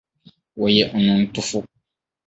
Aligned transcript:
Wɔyɛ 0.59 0.85
nnwontofo. 0.99 1.59